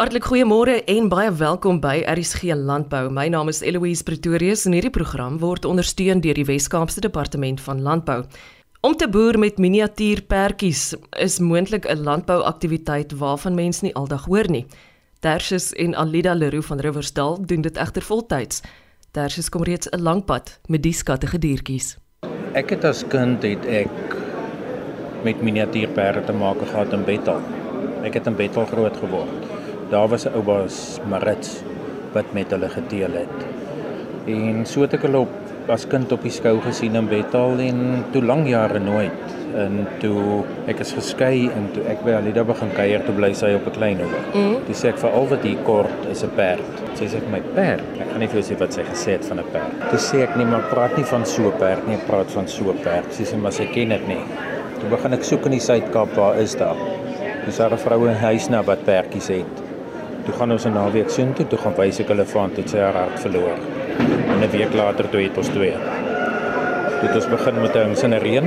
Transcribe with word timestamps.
Hartlik 0.00 0.24
goeiemôre 0.24 0.78
en 0.88 1.10
baie 1.12 1.28
welkom 1.36 1.76
by 1.76 1.98
RSG 2.08 2.54
Landbou. 2.56 3.10
My 3.12 3.26
naam 3.28 3.50
is 3.52 3.58
Eloise 3.60 4.00
Pretorius 4.08 4.62
en 4.64 4.72
hierdie 4.72 4.92
program 4.94 5.34
word 5.42 5.66
ondersteun 5.68 6.22
deur 6.24 6.38
die 6.40 6.46
Wes-Kaapse 6.48 7.02
Departement 7.04 7.60
van 7.60 7.82
Landbou. 7.84 8.22
Om 8.80 8.96
te 8.96 9.10
boer 9.12 9.36
met 9.36 9.60
miniatuurperdjies 9.60 10.94
is 11.20 11.36
moontlik 11.44 11.84
'n 11.84 12.00
landbouaktiwiteit 12.00 13.12
waarvan 13.12 13.54
mense 13.54 13.84
nie 13.84 13.94
aldag 13.94 14.24
hoor 14.24 14.48
nie. 14.48 14.64
Tersius 15.20 15.72
en 15.72 15.94
Alida 15.94 16.32
Leroux 16.32 16.66
van 16.66 16.80
Riversdal 16.80 17.46
doen 17.46 17.60
dit 17.60 17.76
egter 17.76 18.02
voltyds. 18.02 18.62
Tersius 19.10 19.48
kom 19.48 19.62
reeds 19.62 19.88
'n 19.90 20.00
lang 20.00 20.24
pad 20.24 20.60
met 20.68 20.82
die 20.82 20.94
skattige 20.94 21.38
diertjies. 21.38 21.98
Ek 22.54 22.70
het 22.70 22.84
as 22.84 23.04
kind 23.08 23.42
het 23.42 23.66
ek 23.66 24.16
met 25.24 25.42
miniatuurperde 25.42 26.24
te 26.24 26.32
maak 26.32 26.58
gehad 26.58 26.92
in 26.92 27.04
Bethel. 27.04 27.40
Ek 28.02 28.14
het 28.14 28.26
in 28.26 28.36
Bethel 28.36 28.64
groot 28.64 28.96
geword. 28.96 29.59
Daar 29.90 30.08
was 30.08 30.24
'n 30.24 30.34
oubaas 30.34 31.00
Marits 31.08 31.62
wat 32.12 32.32
met 32.32 32.50
hulle 32.50 32.68
geteel 32.68 33.12
het. 33.12 33.38
En 34.26 34.66
so 34.66 34.80
het 34.80 34.92
ek 34.94 35.02
hulle 35.02 35.18
op 35.18 35.32
as 35.68 35.86
kind 35.86 36.12
op 36.12 36.22
die 36.22 36.30
skou 36.30 36.60
gesien 36.60 36.94
in 36.94 37.08
Bethel 37.08 37.58
en 37.58 38.04
toe 38.12 38.22
lank 38.22 38.46
jare 38.46 38.78
nooit. 38.78 39.36
En 39.54 39.86
toe 39.98 40.44
ek 40.70 40.78
is 40.78 40.92
geskei 40.92 41.50
en 41.50 41.68
toe 41.74 41.82
ek 41.90 42.04
by 42.04 42.10
Alida 42.10 42.44
begin 42.44 42.70
kuier 42.76 43.02
toe 43.06 43.14
bly 43.14 43.32
sy 43.34 43.52
op 43.54 43.66
'n 43.66 43.76
klein 43.78 43.98
hoek. 44.00 44.34
Mm. 44.34 44.56
Toe 44.66 44.74
sê 44.74 44.88
ek 44.88 44.98
vir 44.98 45.10
al 45.10 45.28
wat 45.28 45.42
hier 45.42 45.62
kort 45.64 46.06
is 46.10 46.22
'n 46.22 46.30
perd. 46.36 46.62
Sy 46.94 47.04
sê 47.04 47.18
vir 47.18 47.30
my 47.30 47.42
perd. 47.54 47.82
Ek 48.00 48.10
gaan 48.10 48.20
nie 48.20 48.28
vir 48.28 48.40
jou 48.40 48.54
sê 48.54 48.58
wat 48.58 48.72
sy 48.72 48.82
gesê 48.82 49.10
het 49.18 49.26
van 49.26 49.38
'n 49.38 49.50
perd. 49.52 49.90
Toe 49.90 49.98
sê 49.98 50.22
ek 50.22 50.36
nee 50.36 50.46
maar 50.46 50.66
praat 50.70 50.96
nie 50.96 51.04
van 51.04 51.26
so 51.26 51.42
'n 51.42 51.58
perd 51.58 51.88
nie, 51.88 51.98
praat 52.06 52.30
van 52.30 52.48
so 52.48 52.70
'n 52.70 52.78
perd. 52.82 53.12
Sy 53.12 53.24
sê 53.24 53.36
maar 53.36 53.52
sy 53.52 53.66
ken 53.66 53.88
dit 53.88 54.08
nie. 54.08 54.22
Toe 54.80 54.88
begin 54.88 55.12
ek 55.12 55.24
soek 55.24 55.44
in 55.46 55.52
die 55.52 55.60
Suid-Kaap, 55.60 56.14
waar 56.14 56.38
is 56.38 56.54
daar? 56.54 56.76
Dis 57.44 57.56
daar 57.56 57.72
'n 57.72 57.78
vrou 57.78 58.08
in 58.08 58.14
huis 58.14 58.48
na 58.48 58.62
wat 58.62 58.84
perdjies 58.84 59.28
het. 59.28 59.69
Toe 60.30 60.38
gaan 60.38 60.52
ons 60.54 60.64
'n 60.64 60.72
naweek 60.72 61.08
soheen 61.10 61.32
toe, 61.34 61.46
toe 61.46 61.58
gaan 61.58 61.74
wys 61.74 61.98
ek 61.98 62.08
hulle 62.08 62.24
van 62.24 62.52
toe 62.54 62.62
sy 62.70 62.78
haar 62.78 62.94
hart 62.94 63.18
verloor. 63.20 63.56
En 64.32 64.38
'n 64.38 64.50
week 64.50 64.74
later 64.74 65.08
toe 65.10 65.20
het 65.20 65.36
ons 65.36 65.48
twee. 65.48 65.74
Toe 66.98 67.08
het 67.08 67.14
ons 67.14 67.28
begin 67.28 67.60
met 67.60 67.74
'n 67.76 67.96
sin 67.96 68.12
reën 68.12 68.44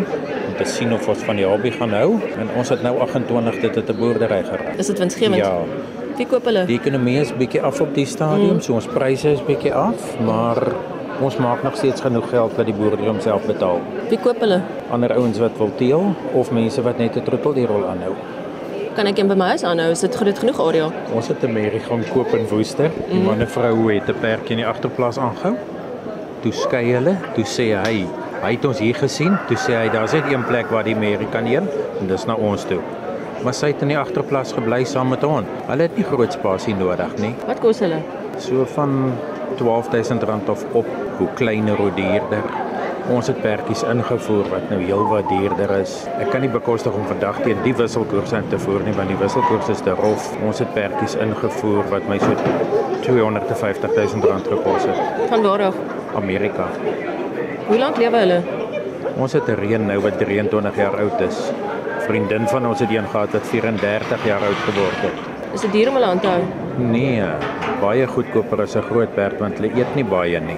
om 0.48 0.54
te 0.58 0.64
sien 0.66 0.94
of 0.94 1.08
ons 1.08 1.24
van 1.24 1.36
die 1.36 1.46
hobby 1.46 1.72
gaan 1.72 1.90
hou 1.90 2.20
en 2.40 2.48
ons 2.56 2.70
het 2.70 2.82
nou 2.84 3.00
28 3.00 3.60
dit 3.60 3.76
het 3.76 3.90
'n 3.90 3.98
boerdery 3.98 4.44
geraak. 4.44 4.78
Is 4.78 4.88
dit 4.88 5.00
winsgewend? 5.00 5.36
Ja. 5.36 5.58
Wie 6.16 6.28
koop 6.28 6.46
hulle? 6.46 6.66
Die 6.66 6.80
ekonomie 6.80 7.20
is 7.20 7.36
bietjie 7.36 7.62
af 7.62 7.82
op 7.82 7.94
die 7.94 8.06
stadium, 8.06 8.54
mm. 8.54 8.62
so 8.62 8.74
ons 8.74 8.88
pryse 8.88 9.32
is 9.32 9.46
bietjie 9.46 9.74
af, 9.74 10.20
maar 10.20 10.58
ons 11.22 11.38
maak 11.38 11.64
nog 11.64 11.76
steeds 11.76 12.02
genoeg 12.02 12.30
geld 12.30 12.56
dat 12.56 12.66
die 12.66 12.76
boerdery 12.76 13.08
homself 13.08 13.46
betaal. 13.46 13.82
Wie 14.10 14.20
koop 14.20 14.40
hulle? 14.40 14.62
Ander 14.92 15.14
ouens 15.14 15.38
wat 15.38 15.58
wil 15.58 15.72
teel 15.76 16.16
of 16.34 16.52
mense 16.52 16.82
wat 16.82 16.98
net 16.98 17.16
'n 17.16 17.24
trotteldierrol 17.24 17.86
aanhou. 17.86 18.14
Kan 18.94 19.08
ek 19.10 19.18
hom 19.18 19.30
by 19.32 19.36
my 19.40 19.46
huis 19.56 19.64
aanhou? 19.66 19.88
Is 19.90 20.04
dit 20.06 20.16
groot 20.20 20.38
genoeg 20.38 20.60
area? 20.62 20.88
Ons 21.18 21.28
het 21.32 21.42
'n 21.44 21.54
merrie 21.54 21.80
gaan 21.82 22.04
koop 22.14 22.30
in 22.38 22.46
Woester. 22.48 22.92
Die 23.10 23.18
mm. 23.18 23.26
man 23.26 23.40
en 23.42 23.48
vrou 23.50 23.90
het 23.90 24.08
'n 24.08 24.20
perdjie 24.22 24.52
in 24.52 24.62
die 24.62 24.68
agterplaas 24.68 25.18
aangehou. 25.18 25.56
Toe 26.42 26.52
skei 26.52 26.94
hulle, 26.94 27.16
toe 27.34 27.44
sê 27.44 27.74
hy, 27.74 28.06
hy 28.44 28.52
het 28.52 28.66
ons 28.66 28.80
hier 28.80 28.94
gesien, 28.94 29.38
toe 29.48 29.58
sê 29.58 29.74
hy 29.74 29.90
daar's 29.90 30.14
net 30.14 30.30
een 30.30 30.46
plek 30.46 30.70
waar 30.70 30.84
die 30.84 30.96
merrie 30.96 31.28
kan 31.32 31.46
heen 31.46 31.68
en 32.00 32.08
dis 32.08 32.26
na 32.26 32.36
ons 32.36 32.66
toe. 32.66 32.82
Maar 33.44 33.54
sy 33.54 33.68
het 33.68 33.82
in 33.82 33.88
die 33.88 33.98
agterplaas 33.98 34.54
gebly 34.54 34.84
saam 34.84 35.10
met 35.10 35.24
hom. 35.24 35.46
Hulle 35.68 35.82
het 35.82 35.98
nie 35.98 36.06
groot 36.06 36.32
spasie 36.32 36.76
nodig 36.76 37.18
nie. 37.18 37.34
Wat 37.48 37.60
kos 37.60 37.80
hulle? 37.80 37.98
So 38.38 38.66
van 38.66 39.18
R12000 39.58 40.50
of 40.50 40.66
op, 40.74 40.86
hoe 41.18 41.30
kleiner 41.34 41.76
hoe 41.76 41.92
duurder. 41.96 42.63
Ons 43.12 43.28
het 43.28 43.40
perdjies 43.44 43.82
ingevoer 43.84 44.48
wat 44.48 44.70
nou 44.72 44.78
heelwat 44.80 45.28
duurder 45.28 45.74
is. 45.76 45.96
Ek 46.24 46.30
kan 46.32 46.40
nie 46.46 46.52
bekostig 46.52 46.96
om 46.96 47.04
vandag 47.10 47.42
teen 47.44 47.60
die 47.66 47.74
wisselkoers 47.76 48.32
in 48.38 48.46
te 48.48 48.60
voer 48.64 48.86
nie 48.86 48.94
want 48.96 49.12
die 49.12 49.18
wisselkoers 49.20 49.74
is 49.74 49.82
te 49.84 49.92
rof. 49.98 50.30
Ons 50.48 50.62
het 50.64 50.72
perdjies 50.72 51.18
ingevoer 51.20 51.90
wat 51.92 52.08
my 52.08 52.16
so 52.24 52.32
250 53.04 53.92
000 53.98 54.24
rand 54.30 54.48
gekos 54.48 54.88
het. 54.88 55.28
Van 55.34 55.44
waar 55.44 55.66
af? 55.68 55.82
Amerika. 56.16 56.70
Hoe 57.68 57.80
lank 57.82 58.00
lewe 58.00 58.24
hulle? 58.24 58.40
Ons 59.20 59.36
het 59.36 59.52
'n 59.52 59.60
reën 59.60 59.86
nou 59.86 60.00
wat 60.00 60.18
23 60.24 60.76
jaar 60.78 60.96
oud 60.96 61.22
is. 61.28 61.52
Vriendin 62.08 62.48
van 62.48 62.68
ons 62.68 62.80
het 62.80 62.90
een 62.90 63.08
gehad 63.08 63.32
wat 63.32 63.48
34 63.48 64.26
jaar 64.26 64.42
oud 64.42 64.62
geword 64.70 65.02
het. 65.04 65.20
Is 65.54 65.62
dit 65.62 65.72
duur 65.72 65.88
om 65.90 65.94
hulle 65.94 66.06
aan 66.06 66.20
te 66.20 66.28
hou? 66.28 66.42
Nee, 66.78 67.24
baie 67.82 68.08
goedkoper 68.08 68.62
as 68.62 68.76
'n 68.76 68.82
groot 68.82 69.14
perd 69.16 69.40
want 69.40 69.60
hulle 69.60 69.76
eet 69.76 69.96
nie 69.96 70.06
baie 70.06 70.40
nie. 70.40 70.58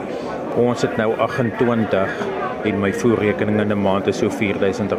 Ons 0.56 0.82
het 0.82 0.98
nou 0.98 1.12
28 1.18 2.10
en 2.66 2.80
my 2.80 2.92
voerrekening 2.94 3.60
in 3.62 3.72
'n 3.72 3.82
maand 3.82 4.08
is 4.08 4.18
so 4.18 4.30
R4000. 4.30 4.92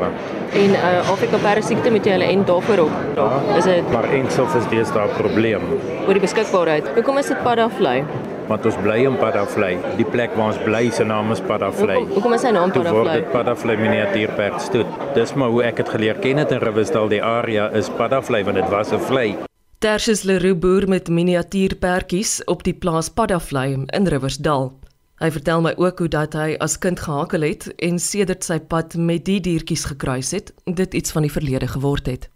En 0.53 0.71
uh 0.71 1.11
Afrika 1.11 1.37
perdesiekte 1.37 1.91
moet 1.91 2.05
jy 2.05 2.13
hulle 2.13 2.25
en 2.25 2.45
daarvoor 2.45 2.79
op. 2.79 2.91
Ja, 3.17 3.57
is 3.57 3.65
dit 3.65 3.93
Maar 3.93 4.11
eenself 4.13 4.55
is 4.55 4.69
dis 4.69 4.93
daar 4.93 5.09
'n 5.09 5.17
probleem. 5.17 5.61
Oor 6.07 6.13
die 6.13 6.21
beskikbaarheid. 6.21 6.85
Hoekom 6.95 7.19
is 7.19 7.27
dit 7.27 7.43
Padafly? 7.43 8.05
Want 8.47 8.67
ons 8.67 8.77
bly 8.83 8.97
in 9.05 9.17
Padafly. 9.17 9.79
Die 9.97 10.05
plek 10.05 10.31
waar 10.35 10.47
ons 10.47 10.59
bly 10.65 10.91
se 10.91 11.05
naam 11.05 11.31
is 11.31 11.41
Padafly. 11.41 11.95
Hoekom, 11.95 12.13
hoekom 12.13 12.33
is 12.33 12.41
sy 12.41 12.51
naam 12.51 12.71
Padafly? 12.71 13.03
Word 13.03 13.13
dit 13.13 13.33
Padafly 13.33 13.77
miniatuurperd 13.77 14.61
stoet. 14.61 14.87
Dis 15.15 15.35
maar 15.35 15.49
hoe 15.49 15.63
ek 15.63 15.77
dit 15.77 15.89
geleer 15.89 16.15
ken 16.15 16.37
het 16.37 16.51
in 16.51 16.59
Riversdal 16.59 17.09
die 17.09 17.23
area 17.23 17.71
is 17.71 17.89
Padafly 17.89 18.45
want 18.45 18.57
dit 18.57 18.69
was 18.69 18.93
'n 18.93 18.99
vlei. 18.99 19.37
Tersius 19.79 20.23
Leroux 20.23 20.59
boer 20.59 20.89
met 20.89 21.09
miniatuurperdjies 21.09 22.45
op 22.45 22.63
die 22.63 22.75
plaas 22.75 23.09
Padafly 23.09 23.87
in 23.87 24.07
Riversdal. 24.07 24.73
Hy 25.17 25.31
vertel 25.33 25.63
my 25.65 25.71
ook 25.81 26.03
hoe 26.03 26.09
dat 26.13 26.35
hy 26.37 26.59
as 26.61 26.75
kind 26.77 27.01
gehakel 27.01 27.41
het 27.47 27.71
en 27.81 27.97
sedert 27.97 28.45
sy 28.45 28.59
pad 28.61 28.99
met 29.01 29.23
die 29.25 29.39
diertjies 29.41 29.87
gekruis 29.89 30.35
het, 30.37 30.51
dit 30.69 30.95
iets 30.99 31.15
van 31.17 31.25
die 31.25 31.33
verlede 31.33 31.71
geword 31.73 32.11
het. 32.11 32.27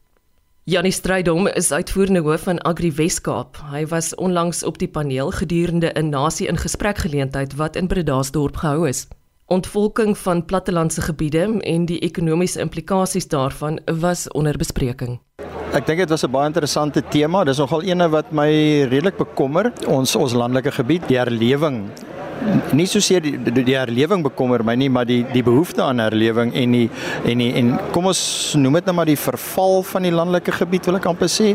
Janie 0.64 0.92
Strydom 0.92 1.44
is 1.60 1.68
uitvoerende 1.72 2.22
hoof 2.24 2.46
van 2.48 2.60
Agri 2.64 2.88
Weskaap. 2.96 3.60
Hy 3.68 3.84
was 3.92 4.14
onlangs 4.16 4.62
op 4.64 4.78
die 4.80 4.88
paneel 4.88 5.28
gedurende 5.30 5.92
'n 5.92 6.08
nasie 6.08 6.48
in 6.48 6.56
gesprek 6.56 6.98
geleentheid 7.04 7.56
wat 7.56 7.76
in 7.76 7.86
Bredasdorp 7.86 8.56
gehou 8.56 8.88
is. 8.88 9.08
Ontvolking 9.46 10.18
van 10.18 10.44
plattelandse 10.44 11.00
gebiede 11.00 11.60
en 11.60 11.84
die 11.84 11.98
ekonomiese 11.98 12.60
implikasies 12.60 13.28
daarvan 13.28 13.80
was 13.84 14.28
onder 14.28 14.56
bespreking. 14.56 15.20
Ek 15.72 15.86
dink 15.86 15.98
dit 15.98 16.08
was 16.08 16.24
'n 16.24 16.30
baie 16.30 16.46
interessante 16.46 17.02
tema. 17.08 17.44
Dis 17.44 17.58
nogal 17.58 17.82
eene 17.82 18.08
wat 18.08 18.32
my 18.32 18.48
redelik 18.88 19.16
bekommer. 19.16 19.72
Ons 19.86 20.16
ons 20.16 20.32
landelike 20.32 20.72
gebied, 20.72 21.08
die 21.08 21.18
herlewing 21.18 21.90
nie 22.76 22.86
so 22.88 23.00
seer 23.04 23.22
die, 23.24 23.34
die, 23.36 23.64
die 23.64 23.76
herlewing 23.76 24.22
bekommer 24.24 24.64
my 24.64 24.74
nie, 24.78 24.88
maar 24.92 25.08
die 25.08 25.20
die 25.32 25.42
behoefte 25.44 25.82
aan 25.84 26.00
herlewing 26.02 26.52
en 26.56 26.76
die 26.76 26.86
en 27.28 27.42
die 27.42 27.50
en 27.60 27.72
kom 27.94 28.08
ons 28.10 28.22
noem 28.58 28.78
dit 28.80 28.88
nou 28.88 28.96
maar 29.00 29.10
die 29.10 29.18
verval 29.20 29.82
van 29.90 30.06
die 30.06 30.14
landelike 30.14 30.54
gebied 30.56 30.88
wil 30.88 31.00
ek 31.00 31.08
amper 31.10 31.30
sê 31.30 31.52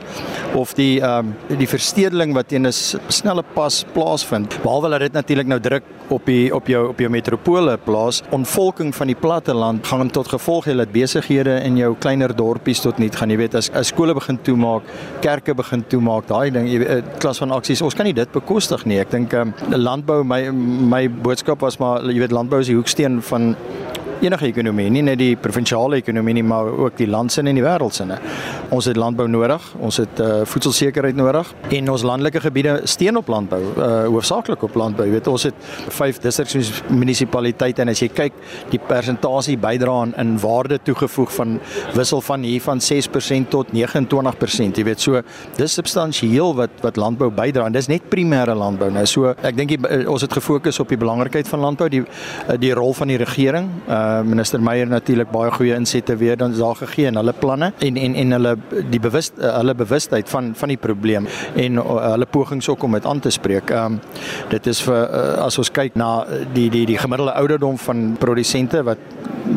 of 0.55 0.75
die 0.77 0.99
ehm 1.01 1.33
um, 1.33 1.57
die 1.59 1.69
verstedeling 1.69 2.33
wat 2.35 2.49
teen 2.51 2.67
'n 2.67 2.73
snelle 2.73 3.43
pas 3.53 3.83
plaasvind. 3.93 4.59
Behalwe 4.63 4.89
dat 4.89 4.99
dit 4.99 5.13
natuurlik 5.13 5.47
nou 5.47 5.59
druk 5.59 5.83
op 6.09 6.25
die 6.25 6.53
op 6.53 6.67
jou 6.67 6.89
op 6.89 6.99
jou 6.99 7.09
metropole 7.09 7.77
plaas, 7.77 8.21
ontvolking 8.29 8.93
van 8.95 9.07
die 9.07 9.15
platte 9.15 9.53
land 9.53 9.87
gaan 9.87 10.09
tot 10.09 10.27
gevolg 10.27 10.65
hê 10.65 10.75
dat 10.77 10.91
besighede 10.91 11.59
in 11.63 11.77
jou 11.77 11.95
kleiner 11.99 12.35
dorpies 12.35 12.79
tot 12.79 12.97
niet 12.97 13.15
gaan, 13.15 13.29
jy 13.29 13.37
weet 13.37 13.55
as 13.55 13.71
as 13.73 13.87
skole 13.87 14.13
begin 14.13 14.37
toemaak, 14.37 14.83
kerke 15.21 15.55
begin 15.55 15.83
toemaak, 15.87 16.27
daai 16.27 16.51
ding, 16.51 16.67
jy 16.67 16.79
weet 16.79 17.19
klas 17.19 17.41
van 17.41 17.51
aksies, 17.51 17.81
ons 17.81 17.93
kan 17.93 18.05
nie 18.05 18.13
dit 18.13 18.31
bekostig 18.31 18.85
nie. 18.85 18.99
Ek 18.99 19.11
dink 19.11 19.33
ehm 19.33 19.53
um, 19.71 19.79
landbou 19.85 20.23
my 20.23 20.41
my 20.75 21.07
boodskap 21.09 21.63
was 21.63 21.79
maar 21.81 22.03
jy 22.09 22.19
weet 22.23 22.35
landbou 22.35 22.59
is 22.63 22.69
die 22.71 22.77
hoeksteen 22.77 23.21
van 23.21 23.53
enige 24.25 24.49
ekonomie, 24.49 24.89
nie 24.91 25.03
net 25.05 25.19
die 25.21 25.33
provinsiale 25.39 25.99
ekonomie 26.01 26.35
nie, 26.39 26.45
maar 26.45 26.69
ook 26.69 26.97
die 26.99 27.07
landsin 27.09 27.49
en 27.49 27.57
die 27.57 27.63
wêreldsinne. 27.65 28.17
Ons 28.75 28.89
het 28.89 28.97
landbou 28.99 29.27
nodig, 29.31 29.63
ons 29.83 29.99
het 30.01 30.21
uh, 30.23 30.41
voedselsekerheid 30.49 31.17
nodig 31.17 31.51
en 31.77 31.91
ons 31.93 32.05
landelike 32.05 32.41
gebiede 32.43 32.75
steun 32.89 33.19
op 33.19 33.29
landbou, 33.31 33.61
uh, 33.75 33.89
hoofsaaklik 34.11 34.63
op 34.65 34.77
landbou. 34.79 35.05
Jy 35.07 35.15
weet 35.17 35.29
ons 35.31 35.47
het 35.49 35.69
vyf 35.95 36.19
distriksmunisipaliteite 36.23 37.85
en 37.85 37.93
as 37.93 38.01
jy 38.03 38.09
kyk 38.13 38.37
die 38.71 38.81
persentasie 38.81 39.57
bydra 39.61 39.95
aan 40.05 40.15
in 40.21 40.35
waarde 40.41 40.79
toegevoeg 40.83 41.33
van 41.37 41.57
wissel 41.95 42.23
van 42.25 42.45
hier 42.45 42.63
van 42.65 42.81
6% 42.83 43.51
tot 43.53 43.73
29%. 43.75 44.81
Jy 44.81 44.87
weet 44.87 45.03
so 45.03 45.21
dis 45.59 45.77
substansieel 45.77 46.55
wat 46.57 46.81
wat 46.85 46.99
landbou 47.01 47.29
bydra 47.33 47.67
en 47.69 47.75
dis 47.75 47.89
net 47.91 48.09
primêre 48.11 48.55
landbou. 48.57 48.89
Nou 48.93 49.05
so 49.09 49.33
ek 49.35 49.57
dink 49.57 49.75
ons 50.09 50.25
het 50.25 50.33
gefokus 50.33 50.79
op 50.83 50.91
die 50.91 50.99
belangrikheid 50.99 51.49
van 51.49 51.63
landbou, 51.63 51.89
die 51.91 52.03
die 52.61 52.73
rol 52.75 52.93
van 52.97 53.11
die 53.11 53.19
regering. 53.21 53.69
Uh, 53.85 54.14
uh, 54.15 54.21
minister 54.25 54.61
Meyer 54.61 54.87
natuurlik 54.87 55.31
baie 55.31 55.51
goeie 55.51 55.75
insette 55.75 56.15
weer 56.21 56.37
dan 56.37 56.55
daar 56.57 56.75
gegee 56.75 57.09
in 57.11 57.19
hulle 57.19 57.33
planne 57.33 57.71
en 57.79 57.97
en 57.97 58.15
en 58.15 58.37
hulle 58.37 58.55
die 58.91 58.99
bewus 58.99 59.31
uh, 59.37 59.55
hulle 59.57 59.75
bewustheid 59.75 60.29
van 60.29 60.53
van 60.55 60.73
die 60.73 60.79
probleem 60.87 61.27
en 61.55 61.79
uh, 61.81 62.11
hulle 62.11 62.25
pogings 62.25 62.69
ook 62.69 62.83
om 62.83 62.97
dit 62.97 63.05
aan 63.05 63.19
te 63.19 63.29
spreek. 63.29 63.69
Ehm 63.69 63.85
um, 63.85 63.99
dit 64.49 64.67
is 64.67 64.81
vir 64.85 65.01
uh, 65.03 65.43
as 65.45 65.57
ons 65.57 65.71
kyk 65.71 65.95
na 65.95 66.25
die 66.53 66.69
die 66.69 66.85
die 66.85 66.97
gemiddelde 66.97 67.33
ouderdom 67.33 67.77
van 67.77 68.15
produsente 68.19 68.83
wat 68.83 68.97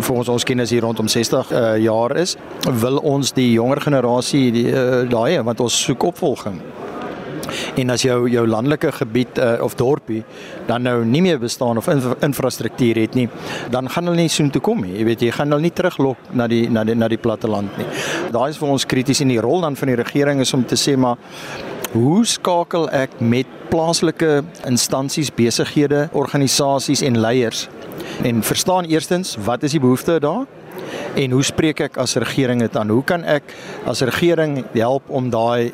volgens 0.00 0.28
ons 0.28 0.44
kennis 0.44 0.70
hier 0.70 0.82
rondom 0.84 1.08
60 1.08 1.52
uh, 1.52 1.76
jaar 1.82 2.16
is, 2.16 2.36
wil 2.80 2.96
ons 2.96 3.32
die 3.32 3.52
jonger 3.52 3.80
generasie 3.80 4.50
die 4.52 4.68
uh, 4.72 5.04
daai 5.10 5.42
want 5.42 5.60
ons 5.60 5.82
soek 5.84 6.10
opvolging. 6.12 6.60
En 7.76 7.90
as 7.90 8.02
jou 8.02 8.28
jou 8.30 8.46
landelike 8.46 8.92
gebied 8.92 9.38
uh, 9.38 9.56
of 9.64 9.76
dorpie 9.78 10.24
dan 10.66 10.82
nou 10.82 11.04
nie 11.04 11.22
meer 11.22 11.38
bestaan 11.38 11.78
of 11.78 11.88
infra 11.88 12.16
infrastruktuur 12.20 13.00
het 13.00 13.14
nie, 13.14 13.28
dan 13.70 13.88
gaan 13.88 14.10
hulle 14.10 14.16
nie 14.16 14.28
soheen 14.32 14.52
toe 14.52 14.62
kom 14.64 14.82
nie. 14.84 14.96
Jy 14.98 15.06
weet 15.08 15.24
jy 15.26 15.32
gaan 15.36 15.54
hulle 15.54 15.64
nie 15.68 15.74
teruglok 15.74 16.30
na 16.36 16.48
die 16.50 16.66
na 16.70 16.84
die 16.84 16.96
na 16.98 17.08
die 17.08 17.20
platte 17.20 17.48
land 17.48 17.76
nie. 17.78 17.86
Daai 18.34 18.50
is 18.50 18.60
vir 18.60 18.68
ons 18.74 18.86
krities 18.88 19.22
en 19.24 19.32
die 19.32 19.40
rol 19.40 19.64
dan 19.64 19.76
van 19.76 19.92
die 19.92 19.98
regering 19.98 20.42
is 20.44 20.54
om 20.54 20.64
te 20.64 20.78
sê 20.78 20.96
maar 20.96 21.18
Hoe 21.88 22.20
skakel 22.28 22.84
ek 22.92 23.14
met 23.24 23.48
plaaslike 23.72 24.42
instansies, 24.68 25.30
besighede, 25.32 26.10
organisasies 26.12 27.00
en 27.00 27.16
leiers 27.16 27.64
en 28.28 28.42
verstaan 28.44 28.84
eerstens 28.84 29.38
wat 29.46 29.64
is 29.64 29.72
die 29.72 29.80
behoeftes 29.80 30.20
daar? 30.20 30.44
En 31.16 31.32
hoe 31.32 31.44
spreek 31.44 31.80
ek 31.86 31.96
as 31.96 32.18
regering 32.20 32.60
dit 32.60 32.76
aan? 32.76 32.92
Hoe 32.92 33.04
kan 33.04 33.24
ek 33.24 33.54
as 33.88 34.04
regering 34.04 34.60
help 34.76 35.08
om 35.08 35.30
daai 35.32 35.72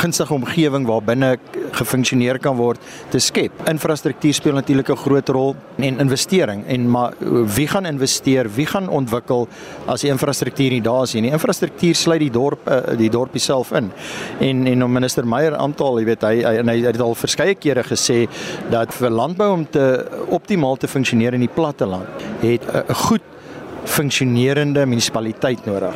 gunstige 0.00 0.34
omgewing 0.34 0.86
waarbinne 0.88 1.36
gefunksioneer 1.72 2.38
kan 2.42 2.56
word 2.58 2.80
te 3.12 3.20
skep. 3.22 3.52
Infrastruktuur 3.70 4.34
speel 4.34 4.56
natuurlik 4.58 4.90
'n 4.90 4.96
groot 4.96 5.28
rol 5.28 5.56
en 5.76 5.98
investering 5.98 6.66
en 6.66 6.90
maar 6.90 7.12
wie 7.56 7.68
gaan 7.68 7.86
investeer? 7.86 8.50
Wie 8.54 8.66
gaan 8.66 8.88
ontwikkel 8.88 9.48
as 9.86 10.00
die 10.00 10.10
infrastruktuur 10.10 10.70
nie 10.70 10.82
daar 10.82 11.02
is 11.02 11.14
nie? 11.14 11.22
Die 11.22 11.30
infrastruktuur 11.30 11.94
sluit 11.94 12.20
die 12.20 12.30
dorp 12.30 12.68
eh, 12.68 12.96
die 12.96 13.10
dorpie 13.10 13.40
self 13.40 13.72
in. 13.72 13.92
En 14.40 14.66
en 14.66 14.84
om 14.84 14.92
minister 14.92 15.26
Meyer 15.26 15.56
aantal, 15.56 15.98
jy 15.98 16.04
weet 16.04 16.22
hy 16.22 16.42
hy, 16.42 16.62
hy 16.62 16.86
het 16.86 17.00
al 17.00 17.14
verskeie 17.14 17.54
kere 17.54 17.82
gesê 17.82 18.28
dat 18.70 18.94
vir 18.94 19.10
landbou 19.10 19.52
om 19.52 19.66
te 19.70 20.06
optimaal 20.28 20.76
te 20.76 20.88
funksioneer 20.88 21.34
in 21.34 21.40
die 21.40 21.54
platte 21.54 21.86
land, 21.86 22.08
het 22.40 22.62
'n 22.88 22.94
goed 22.94 23.31
funksionerende 23.84 24.86
munisipaliteit 24.86 25.66
nodig. 25.66 25.94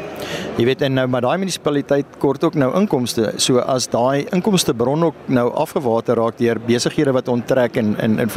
Jy 0.56 0.64
weet 0.64 0.82
en 0.86 0.96
nou 0.98 1.06
maar 1.10 1.24
daai 1.24 1.38
munisipaliteit 1.38 2.16
kort 2.22 2.44
ook 2.44 2.56
nou 2.58 2.70
inkomste. 2.78 3.32
So 3.42 3.60
as 3.62 3.88
daai 3.92 4.26
inkomstebron 4.34 5.04
ook 5.10 5.28
nou 5.28 5.46
afgewater 5.54 6.18
raak 6.18 6.38
deur 6.38 6.60
besighede 6.66 7.14
wat 7.16 7.28
onttrek 7.28 7.76
en 7.76 7.94
en 8.00 8.18
en 8.18 8.30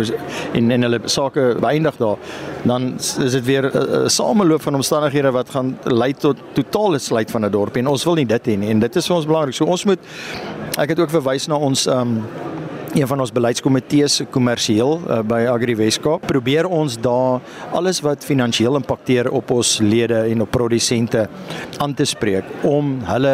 en, 0.54 0.72
en 0.72 0.88
hulle 0.88 1.00
sake 1.06 1.56
beëindig 1.62 1.98
daar, 1.98 2.18
dan 2.64 2.94
is 3.00 3.16
dit 3.16 3.46
weer 3.46 3.72
'n 3.72 4.10
sameloop 4.10 4.62
van 4.62 4.76
omstandighede 4.76 5.32
wat 5.32 5.50
gaan 5.50 5.78
lei 5.84 6.14
tot 6.14 6.38
totale 6.54 7.00
sluit 7.00 7.32
van 7.32 7.46
'n 7.46 7.52
dorp 7.52 7.76
en 7.76 7.88
ons 7.88 8.04
wil 8.04 8.16
nie 8.16 8.26
dit 8.26 8.48
hê 8.48 8.58
nie 8.58 8.70
en 8.70 8.80
dit 8.80 8.96
is 8.96 9.08
vir 9.08 9.16
ons 9.16 9.26
belangrik. 9.26 9.56
So 9.56 9.66
ons 9.66 9.86
moet 9.86 10.00
ek 10.78 10.90
het 10.90 11.00
ook 11.00 11.10
verwys 11.10 11.48
na 11.48 11.56
ons 11.56 11.88
um 11.88 12.24
een 12.94 13.08
van 13.08 13.20
ons 13.20 13.32
beleidskomitees 13.32 14.22
kommersieel 14.34 14.96
uh, 15.00 15.20
by 15.28 15.44
Agri 15.52 15.76
Weskaap 15.78 16.26
probeer 16.30 16.66
ons 16.66 16.96
daar 17.02 17.42
alles 17.76 18.00
wat 18.06 18.26
finansiëel 18.26 18.80
impakteer 18.80 19.30
op 19.36 19.52
ons 19.54 19.76
lede 19.84 20.24
en 20.32 20.42
op 20.42 20.52
produsente 20.52 21.28
aan 21.78 21.94
te 21.94 22.06
spreek 22.10 22.48
om 22.68 22.96
hulle 23.06 23.34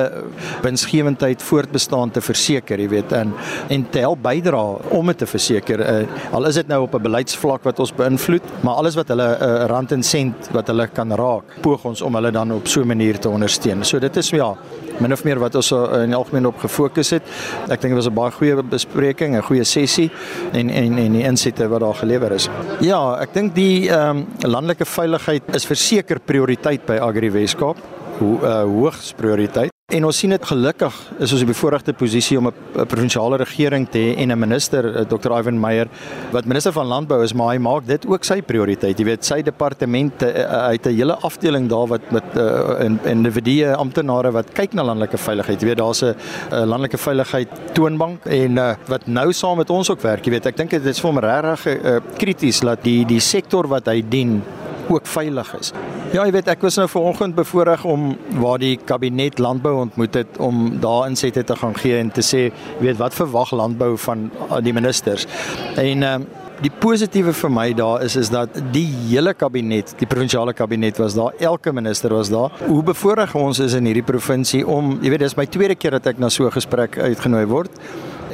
winsgewendheid 0.64 1.44
voortbestaan 1.44 2.12
te 2.12 2.22
verseker, 2.22 2.82
jy 2.82 2.90
weet, 2.98 3.16
en 3.16 3.34
en 3.72 3.86
te 3.92 4.04
help 4.04 4.22
bydra 4.24 4.64
om 4.96 5.12
dit 5.12 5.18
te 5.24 5.30
verseker. 5.30 5.84
Uh, 5.86 6.34
al 6.36 6.50
is 6.50 6.60
dit 6.60 6.68
nou 6.68 6.82
op 6.84 6.96
'n 6.96 7.04
beleidsvlak 7.08 7.64
wat 7.64 7.80
ons 7.80 7.94
beïnvloed, 7.94 8.44
maar 8.62 8.82
alles 8.82 8.96
wat 8.96 9.08
hulle 9.08 9.30
uh, 9.40 9.66
rand 9.72 9.92
en 9.92 10.04
sent 10.04 10.50
wat 10.52 10.68
hulle 10.68 10.88
kan 10.88 11.12
raak, 11.12 11.62
poog 11.62 11.86
ons 11.86 12.02
om 12.02 12.16
hulle 12.16 12.32
dan 12.32 12.52
op 12.52 12.68
so 12.68 12.82
'n 12.82 12.88
manier 12.88 13.20
te 13.20 13.30
ondersteun. 13.30 13.84
So 13.84 14.00
dit 14.00 14.18
is 14.18 14.30
ja, 14.30 14.56
min 15.00 15.14
of 15.14 15.24
meer 15.24 15.40
wat 15.40 15.56
ons 15.56 15.72
uh, 15.72 16.02
in 16.04 16.14
algemeen 16.14 16.48
op 16.48 16.60
gefokus 16.60 17.10
het. 17.18 17.24
Ek 17.70 17.82
dink 17.82 17.94
dit 17.94 18.00
was 18.00 18.08
'n 18.08 18.14
baie 18.14 18.32
goeie 18.32 18.64
bespreking, 18.64 19.36
'n 19.36 19.42
goeie 19.42 19.64
sessie 19.64 20.12
en 20.52 20.70
en 20.70 20.98
en 20.98 21.12
die 21.12 21.24
insigte 21.24 21.68
wat 21.68 21.80
daar 21.80 21.96
gelewer 21.96 22.32
is. 22.32 22.50
Ja, 22.80 23.20
ek 23.22 23.34
dink 23.34 23.56
die 23.56 23.90
ehm 23.90 24.18
um, 24.18 24.26
landelike 24.42 24.86
veiligheid 24.86 25.44
is 25.56 25.66
verseker 25.66 26.20
prioriteit 26.20 26.86
by 26.86 26.98
Agri 27.00 27.32
Weskaap. 27.32 27.78
Hoe 28.20 28.40
uh, 28.42 28.64
hoogs 28.64 29.14
prioriteit. 29.14 29.75
En 29.94 30.02
ons 30.08 30.18
sien 30.18 30.32
dit 30.34 30.46
gelukkig 30.50 30.96
is 31.22 31.30
ons 31.30 31.42
in 31.44 31.46
'n 31.46 31.54
bevoordeelde 31.54 31.94
posisie 31.94 32.38
om 32.40 32.48
'n 32.48 32.86
provinsiale 32.88 33.38
regering 33.38 33.88
te 33.88 34.00
hê 34.00 34.18
en 34.18 34.32
'n 34.32 34.40
minister 34.40 34.84
eh, 34.96 35.06
Dr. 35.06 35.32
Ivan 35.32 35.60
Meyer 35.60 35.88
wat 36.32 36.46
minister 36.46 36.72
van 36.72 36.88
landbou 36.88 37.22
is, 37.24 37.34
maar 37.34 37.54
hy 37.54 37.60
maak 37.60 37.86
dit 37.86 38.06
ook 38.08 38.24
sy 38.24 38.42
prioriteit. 38.42 38.98
Jy 38.98 39.06
weet, 39.06 39.26
sy 39.26 39.44
departement 39.44 40.24
uh, 40.24 40.70
het 40.72 40.88
'n 40.88 40.96
hele 40.96 41.16
afdeling 41.16 41.70
daar 41.70 41.88
wat 41.88 42.02
met 42.12 42.24
uh, 42.36 42.90
individue 43.04 43.76
amptenare 43.76 44.32
wat 44.32 44.54
kyk 44.54 44.74
na 44.74 44.84
landelike 44.84 45.18
veiligheid. 45.18 45.62
Jy 45.62 45.68
weet, 45.68 45.78
daar's 45.78 46.02
'n 46.02 46.16
uh, 46.52 46.66
landelike 46.66 46.98
veiligheid 46.98 47.50
toonbank 47.74 48.26
en 48.26 48.58
uh, 48.58 48.74
wat 48.88 49.06
nou 49.08 49.34
saam 49.34 49.58
met 49.58 49.70
ons 49.70 49.90
ook 49.90 50.02
werk. 50.02 50.26
Jy 50.26 50.32
weet, 50.32 50.46
ek 50.46 50.58
dink 50.58 50.70
dit 50.70 50.86
is 50.86 51.00
vir 51.00 51.12
hom 51.12 51.20
regtig 51.20 51.66
uh, 51.68 52.00
krities 52.18 52.60
dat 52.60 52.84
die 52.84 53.06
die 53.06 53.20
sektor 53.20 53.68
wat 53.68 53.86
hy 53.86 54.04
dien 54.10 54.42
ook 54.90 55.08
veilig 55.08 55.54
is. 55.60 55.72
Ja, 56.14 56.26
jy 56.26 56.32
weet 56.32 56.48
ek 56.48 56.62
was 56.62 56.78
nou 56.80 56.88
vanoggend 56.90 57.36
bevoorreg 57.36 57.84
om 57.86 58.16
waar 58.40 58.60
die 58.62 58.78
kabinet 58.78 59.40
landbou 59.40 59.76
ontmoet 59.82 60.14
het 60.14 60.38
om 60.38 60.80
daar 60.80 61.10
insette 61.10 61.44
te 61.44 61.56
gaan 61.56 61.76
gee 61.76 61.98
en 61.98 62.12
te 62.12 62.24
sê, 62.24 62.48
weet 62.80 62.98
wat 62.98 63.14
verwag 63.14 63.52
landbou 63.52 63.98
van 63.98 64.30
uh, 64.50 64.62
die 64.64 64.74
ministers. 64.74 65.28
En 65.76 66.04
ehm 66.04 66.22
uh, 66.22 66.44
Die 66.64 66.72
positiewe 66.72 67.34
vir 67.36 67.52
my 67.52 67.66
daar 67.76 68.04
is 68.06 68.14
is 68.16 68.30
dat 68.32 68.54
die 68.72 68.88
hele 69.10 69.34
kabinet, 69.36 69.90
die 70.00 70.08
provinsiale 70.08 70.54
kabinet 70.56 71.02
was 71.02 71.18
daar, 71.18 71.36
elke 71.44 71.74
minister 71.76 72.14
was 72.16 72.30
daar. 72.32 72.54
Hoe 72.64 72.84
bevoorreg 72.84 73.36
ons 73.36 73.60
is 73.60 73.76
in 73.76 73.90
hierdie 73.90 74.06
provinsie 74.08 74.62
om, 74.64 74.94
jy 75.04 75.12
weet, 75.12 75.26
dis 75.26 75.36
my 75.36 75.46
tweede 75.52 75.76
keer 75.76 75.98
dat 75.98 76.08
ek 76.14 76.22
na 76.24 76.30
so 76.30 76.48
'n 76.48 76.56
gesprek 76.56 76.96
uitgenooi 76.98 77.46
word 77.46 77.72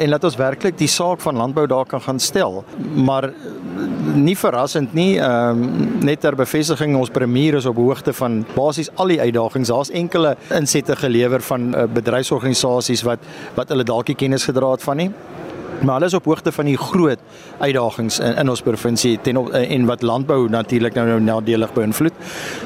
en 0.02 0.10
laat 0.10 0.24
ons 0.26 0.38
werklik 0.40 0.78
die 0.80 0.90
saak 0.90 1.22
van 1.22 1.38
landbou 1.38 1.68
daar 1.70 1.86
kan 1.86 2.02
gaan 2.02 2.20
stel. 2.20 2.64
Maar 2.96 3.30
nie 4.18 4.38
verrassend 4.38 4.94
nie, 4.98 5.20
ehm 5.20 5.62
um, 5.62 5.90
net 6.02 6.22
ter 6.22 6.36
bevestiging 6.36 6.96
ons 6.98 7.12
premier 7.14 7.60
is 7.60 7.68
op 7.70 7.78
hoogte 7.78 8.14
van 8.14 8.42
basies 8.56 8.90
al 8.96 9.14
die 9.14 9.20
uitdagings. 9.22 9.70
Daar's 9.70 9.94
enkele 9.94 10.36
insette 10.58 10.96
gelewer 10.96 11.42
van 11.42 11.70
uh, 11.76 11.84
bedryfsorganisasies 11.94 13.06
wat 13.06 13.30
wat 13.56 13.70
hulle 13.70 13.86
dalk 13.86 14.08
nie 14.08 14.18
kennis 14.18 14.48
gedra 14.50 14.72
het 14.72 14.84
van 14.84 14.98
nie 14.98 15.12
maar 15.84 15.96
alles 15.96 16.14
op 16.14 16.26
hoogte 16.26 16.52
van 16.52 16.66
die 16.70 16.78
groot 16.78 17.20
uitdagings 17.60 18.20
in, 18.20 18.36
in 18.44 18.50
ons 18.50 18.64
provinsie 18.66 19.18
ten 19.24 19.38
op, 19.38 19.50
en 19.52 19.86
wat 19.90 20.02
landbou 20.06 20.50
natuurlik 20.50 20.98
nou, 20.98 21.08
nou 21.10 21.20
nadelig 21.22 21.74
beïnvloed. 21.74 22.18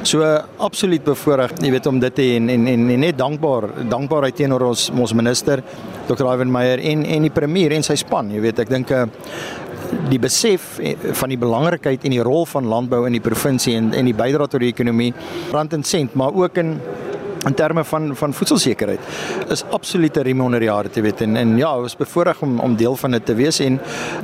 So 0.03 0.23
absoluut 0.57 1.03
bevoorreg, 1.03 1.57
jy 1.63 1.73
weet 1.75 1.91
om 1.91 2.00
dit 2.03 2.15
te 2.15 2.29
en, 2.35 2.50
en 2.50 2.67
en 2.67 2.89
en 2.95 3.06
net 3.07 3.17
dankbaar, 3.17 3.69
dankbaarheid 3.89 4.35
teenoor 4.35 4.69
ons 4.71 4.89
ons 4.95 5.13
minister 5.13 5.63
Dr. 6.07 6.25
Ivan 6.25 6.51
Meyer 6.51 6.79
en 6.79 7.06
en 7.06 7.27
die 7.27 7.33
premier 7.33 7.75
en 7.75 7.83
sy 7.83 7.97
span, 8.00 8.31
jy 8.33 8.41
weet 8.44 8.65
ek 8.65 8.71
dink 8.71 8.91
uh, 8.91 9.06
die 10.09 10.19
besef 10.21 10.77
eh, 10.79 10.95
van 11.17 11.31
die 11.31 11.39
belangrikheid 11.39 12.06
en 12.06 12.13
die 12.15 12.23
rol 12.25 12.45
van 12.50 12.67
landbou 12.69 13.03
in 13.07 13.15
die 13.17 13.23
provinsie 13.23 13.75
en 13.77 13.91
en 13.94 14.09
die 14.09 14.15
bydrae 14.17 14.50
tot 14.51 14.63
die 14.63 14.71
ekonomie 14.73 15.13
rand 15.53 15.73
en 15.77 15.83
sent 15.83 16.15
maar 16.15 16.35
ook 16.35 16.57
in 16.62 16.75
in 17.45 17.53
terme 17.53 17.83
van 17.83 18.15
van 18.15 18.33
voedselsekerheid 18.33 19.00
is 19.50 19.63
absolute 19.69 20.21
riem 20.21 20.42
onder 20.42 20.59
die 20.59 20.69
hare 20.69 20.89
te 20.89 21.01
weet 21.01 21.21
en 21.21 21.36
en 21.36 21.57
ja, 21.57 21.71
ons 21.77 21.95
bevoorreg 21.95 22.42
om 22.42 22.59
om 22.59 22.75
deel 22.75 22.95
van 22.95 23.12
dit 23.12 23.25
te 23.25 23.36
wees 23.36 23.59
en 23.59 23.80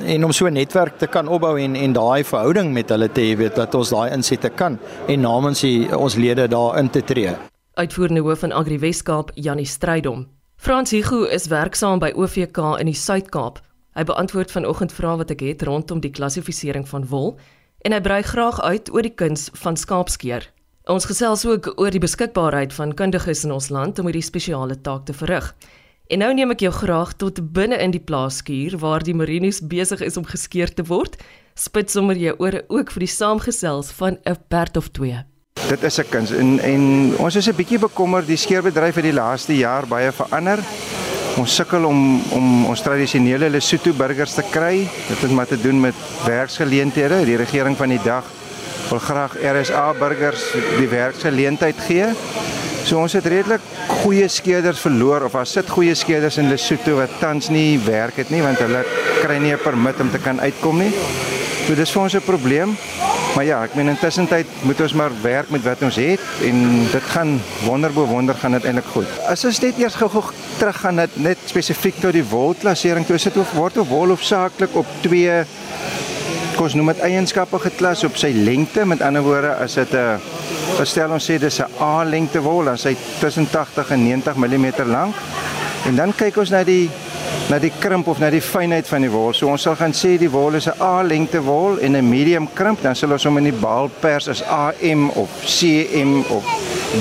en 0.05 0.25
om 0.25 0.31
so 0.31 0.47
'n 0.47 0.53
netwerk 0.53 0.97
te 0.97 1.07
kan 1.07 1.27
opbou 1.27 1.59
en 1.59 1.75
en 1.75 1.93
daai 1.93 2.23
verhouding 2.23 2.73
met 2.73 2.89
hulle 2.89 3.11
te 3.11 3.21
hê 3.21 3.37
weet 3.37 3.55
dat 3.55 3.75
ons 3.75 3.89
daai 3.89 4.11
insette 4.11 4.49
kan 4.49 4.79
en 5.07 5.19
namens 5.19 5.61
die, 5.61 5.97
ons 5.97 6.15
lede 6.15 6.47
daarin 6.47 6.89
te 6.89 7.03
tree. 7.03 7.35
Uitvoerende 7.73 8.21
hoof 8.21 8.39
van 8.39 8.51
Agri 8.51 8.79
Weskaap, 8.79 9.31
Janie 9.35 9.65
Strydom. 9.65 10.27
Frans 10.55 10.91
Hugo 10.91 11.23
is 11.23 11.47
werksaam 11.47 11.99
by 11.99 12.11
OVK 12.15 12.57
in 12.79 12.85
die 12.85 12.93
Suid-Kaap. 12.93 13.59
Hy 13.97 14.03
beantwoord 14.03 14.51
vanoggend 14.51 14.93
vrae 14.93 15.17
wat 15.17 15.31
ek 15.31 15.39
het 15.39 15.61
rondom 15.61 15.99
die 15.99 16.11
klassifisering 16.11 16.87
van 16.87 17.07
wol 17.09 17.39
en 17.81 17.91
hy 17.91 18.01
brei 18.01 18.21
graag 18.21 18.61
uit 18.61 18.91
oor 18.93 19.01
die 19.01 19.15
kuns 19.15 19.49
van 19.63 19.77
skaapskeer. 19.77 20.45
Ons 20.91 21.05
gesels 21.07 21.45
ook 21.47 21.69
oor 21.79 21.93
die 21.93 22.01
beskikbaarheid 22.03 22.73
van 22.75 22.89
kundiges 22.99 23.45
in 23.47 23.53
ons 23.55 23.69
land 23.71 23.99
om 24.01 24.09
hierdie 24.09 24.25
spesiale 24.27 24.75
taak 24.83 25.05
te 25.07 25.13
verrig. 25.15 25.45
En 26.11 26.19
nou 26.19 26.31
neem 26.35 26.51
ek 26.51 26.65
jou 26.65 26.71
graag 26.75 27.13
tot 27.21 27.37
binne 27.55 27.77
in 27.79 27.93
die 27.93 28.01
plaaskuur 28.03 28.75
waar 28.81 29.05
die 29.07 29.15
merinos 29.15 29.61
besig 29.71 30.03
is 30.03 30.19
om 30.19 30.27
geskeer 30.27 30.73
te 30.75 30.83
word. 30.89 31.15
Spits 31.55 31.95
sommer 31.95 32.19
jou 32.19 32.33
ore 32.43 32.65
ook 32.67 32.91
vir 32.91 33.05
die 33.05 33.13
saamgesels 33.13 33.93
van 34.01 34.17
'n 34.27 34.35
perd 34.49 34.77
of 34.77 34.91
twee. 34.91 35.23
Dit 35.69 35.83
is 35.83 35.99
'n 35.99 36.09
kuns 36.09 36.31
en 36.31 36.59
en 36.59 37.15
ons 37.17 37.35
is 37.35 37.47
'n 37.47 37.55
bietjie 37.55 37.79
bekommerd 37.79 38.27
die 38.27 38.35
skeerbedryf 38.35 38.95
het 38.95 39.03
die 39.03 39.15
laaste 39.15 39.55
jaar 39.55 39.87
baie 39.87 40.11
verander. 40.11 40.59
Ons 41.37 41.55
sukkel 41.55 41.85
om 41.85 42.21
om 42.31 42.65
ons 42.65 42.81
tradisionele 42.81 43.49
Lesotho 43.49 43.93
burgers 43.93 44.33
te 44.33 44.43
kry. 44.51 44.89
Dit 45.07 45.21
het 45.21 45.31
maar 45.31 45.47
te 45.47 45.61
doen 45.61 45.79
met 45.79 45.95
werksgeleenthede. 46.25 47.25
Die 47.25 47.37
regering 47.37 47.77
van 47.77 47.89
die 47.89 48.03
dag 48.03 48.40
wil 48.91 48.99
graag 48.99 49.37
RSA 49.39 49.93
burgers 49.95 50.49
die 50.75 50.89
werksgeleentheid 50.91 51.77
gee. 51.85 52.09
So 52.83 52.99
ons 52.99 53.13
het 53.15 53.27
redelik 53.29 53.63
goeie 54.01 54.27
skeerders 54.27 54.81
verloor 54.83 55.23
of 55.29 55.37
as 55.39 55.53
sit 55.55 55.69
goeie 55.71 55.93
skeerders 55.95 56.39
in 56.41 56.49
Lesotho 56.51 56.97
wat 56.97 57.13
tans 57.21 57.47
nie 57.53 57.79
werk 57.85 58.19
het 58.19 58.33
nie 58.33 58.41
want 58.43 58.59
hulle 58.59 58.83
kry 59.21 59.37
nie 59.39 59.53
'n 59.53 59.63
permit 59.63 60.01
om 60.01 60.11
te 60.11 60.19
kan 60.19 60.41
uitkom 60.41 60.77
nie. 60.79 60.91
So 61.67 61.75
dis 61.75 61.91
vir 61.91 62.01
ons 62.01 62.15
'n 62.15 62.21
probleem. 62.21 62.75
Maar 63.35 63.45
ja, 63.45 63.63
ek 63.63 63.75
meen 63.75 63.87
intussen 63.87 64.27
tyd 64.27 64.47
moet 64.61 64.81
ons 64.81 64.93
maar 64.93 65.11
werk 65.21 65.49
met 65.49 65.63
wat 65.63 65.81
ons 65.81 65.95
het 65.95 66.19
en 66.43 66.87
dit 66.91 67.03
gaan 67.13 67.41
wonderbo 67.63 68.05
wonder 68.05 68.35
gaan 68.35 68.51
dit 68.51 68.65
eintlik 68.65 68.89
goed. 68.91 69.07
As 69.25 69.45
ons 69.45 69.59
net 69.59 69.77
eers 69.79 69.95
gou-gou 69.95 70.23
terug 70.57 70.75
gaan 70.75 70.95
net 71.13 71.37
spesifiek 71.45 71.95
tot 72.01 72.11
die 72.11 72.25
wolklassering, 72.27 73.05
toe 73.05 73.17
sit 73.17 73.37
of 73.37 73.53
word 73.53 73.77
of 73.77 73.87
wol 73.87 74.07
hoofsaaklik 74.07 74.75
op 74.75 74.85
twee 75.01 75.45
ons 76.59 76.73
noem 76.73 76.87
dit 76.91 76.99
eienskappe 77.05 77.59
geklas 77.59 78.03
op 78.03 78.17
sy 78.19 78.31
lengte. 78.35 78.85
Met 78.85 79.01
ander 79.01 79.23
woorde, 79.23 79.53
as 79.63 79.73
dit 79.73 79.93
'n 79.93 80.19
verstel 80.77 81.11
ons 81.11 81.29
sê 81.29 81.37
dis 81.39 81.59
'n 81.59 81.69
A 81.79 82.03
lengte 82.03 82.41
wol, 82.41 82.63
dan 82.63 82.77
sy 82.77 82.95
tussen 83.19 83.47
80 83.49 83.91
en 83.91 84.03
90 84.03 84.35
mm 84.35 84.67
lank. 84.85 85.15
En 85.85 85.95
dan 85.95 86.13
kyk 86.15 86.37
ons 86.37 86.49
na 86.49 86.63
die 86.63 86.89
na 87.49 87.59
die 87.59 87.71
krimp 87.79 88.07
of 88.07 88.19
na 88.19 88.29
die 88.29 88.41
fynheid 88.41 88.87
van 88.87 89.01
die 89.01 89.09
wol. 89.09 89.33
So 89.33 89.47
ons 89.47 89.61
sal 89.61 89.75
gaan 89.75 89.93
sê 89.93 90.17
die 90.17 90.29
wol 90.29 90.55
is 90.55 90.67
'n 90.67 90.81
A 90.81 91.01
lengte 91.03 91.41
wol 91.41 91.79
en 91.79 91.95
'n 91.95 92.09
medium 92.09 92.47
krimp, 92.53 92.81
dan 92.81 92.95
sal 92.95 93.11
ons 93.11 93.23
hom 93.23 93.37
in 93.37 93.43
die 93.43 93.59
baalpers 93.59 94.27
as 94.27 94.43
AM 94.43 95.09
of 95.09 95.29
CM 95.45 96.23
of 96.29 96.43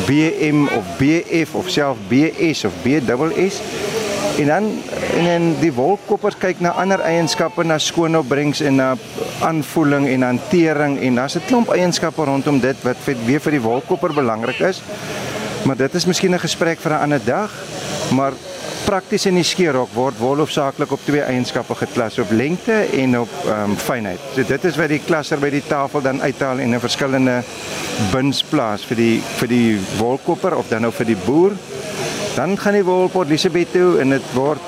BM 0.06 0.68
of 0.68 0.84
BF 0.98 1.54
of 1.54 1.70
self 1.70 1.98
BS 2.08 2.64
of 2.64 2.72
BSS 2.82 3.99
En 4.38 4.46
dan 4.46 4.82
en 5.16 5.24
dan 5.24 5.56
die 5.60 5.72
wolkoppers 5.72 6.38
kyk 6.38 6.60
na 6.60 6.70
ander 6.80 7.00
eienskappe 7.00 7.64
na 7.64 7.78
skoonopbrengs 7.78 8.60
en 8.60 8.74
na 8.74 8.94
aanvoeling 9.40 10.08
en 10.08 10.22
hantering 10.22 11.00
en 11.00 11.14
daar's 11.14 11.36
'n 11.36 11.46
klomp 11.46 11.68
eienskappe 11.68 12.24
rondom 12.24 12.60
dit 12.60 12.76
wat 12.82 12.96
vir 13.04 13.16
weer 13.24 13.40
vir 13.40 13.52
die 13.52 13.60
wolkopper 13.60 14.14
belangrik 14.14 14.60
is. 14.60 14.82
Maar 15.64 15.76
dit 15.76 15.94
is 15.94 16.06
miskien 16.06 16.34
'n 16.34 16.38
gesprek 16.38 16.78
vir 16.80 16.92
'n 16.92 17.02
ander 17.02 17.24
dag, 17.24 17.50
maar 18.10 18.32
prakties 18.84 19.26
in 19.26 19.34
die 19.34 19.46
skeerhok 19.46 19.92
word 19.94 20.18
wol 20.18 20.36
hoofsaaklik 20.36 20.92
op 20.92 21.02
twee 21.04 21.22
eienskappe 21.22 21.74
geklas, 21.74 22.18
op 22.18 22.30
lengte 22.30 22.86
en 23.02 23.18
op 23.18 23.28
ehm 23.44 23.70
um, 23.70 23.76
fynheid. 23.76 24.20
So 24.34 24.42
dit 24.46 24.64
is 24.64 24.76
wat 24.76 24.88
die 24.88 25.02
klasser 25.04 25.38
by 25.38 25.50
die 25.50 25.62
tafel 25.66 26.02
dan 26.02 26.22
uithaal 26.22 26.58
en 26.58 26.74
'n 26.74 26.80
verskillende 26.80 27.42
bins 28.12 28.42
plaas 28.42 28.84
vir 28.84 28.96
die 28.96 29.22
vir 29.38 29.48
die 29.48 29.78
wolkopper 29.98 30.56
of 30.56 30.68
dan 30.68 30.82
nou 30.82 30.92
vir 30.92 31.06
die 31.06 31.20
boer. 31.26 31.52
Dan 32.34 32.58
gaan 32.58 32.76
die 32.78 32.84
wol 32.86 33.08
Port 33.08 33.28
Elizabeth 33.28 33.72
toe 33.72 33.98
en 34.00 34.14
dit 34.14 34.28
word 34.36 34.62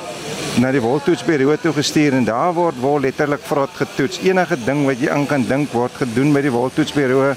na 0.61 0.73
die 0.75 0.83
woltoetsbureau 0.83 1.55
toe 1.63 1.73
gestuur 1.77 2.17
en 2.19 2.27
daar 2.29 2.53
word 2.57 2.81
wol 2.83 3.01
letterlik 3.01 3.45
vrot 3.47 3.73
getoets. 3.79 4.21
Enige 4.27 4.59
ding 4.67 4.85
wat 4.89 5.01
jy 5.01 5.09
aan 5.13 5.27
kan 5.31 5.47
dink 5.49 5.73
word 5.73 5.95
gedoen 6.03 6.35
by 6.35 6.43
die 6.45 6.53
woltoetsbureau. 6.53 7.33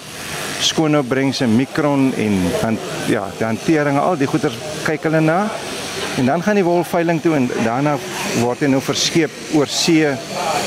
Skoonopbrengs 0.65 1.43
en 1.45 1.55
mikron 1.55 2.09
en 2.19 2.35
dan 2.61 2.79
ja, 3.11 3.27
die 3.37 3.45
hantering 3.45 3.99
al 4.01 4.17
die 4.19 4.27
goeder 4.27 4.53
kyk 4.87 5.07
hulle 5.07 5.21
na. 5.23 5.45
En 6.19 6.25
dan 6.31 6.43
gaan 6.43 6.55
die 6.59 6.65
wol 6.65 6.83
veiling 6.87 7.21
toe 7.21 7.35
en 7.37 7.47
daarna 7.63 7.95
word 8.41 8.63
hy 8.63 8.71
nou 8.71 8.81
verskeep 8.83 9.31
oor 9.55 9.71
see 9.71 10.11